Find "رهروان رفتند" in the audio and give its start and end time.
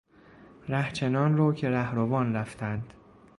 1.69-2.93